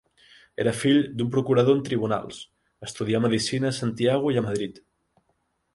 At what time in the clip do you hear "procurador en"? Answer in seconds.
1.35-1.83